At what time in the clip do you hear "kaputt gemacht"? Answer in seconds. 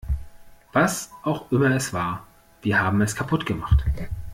3.15-3.85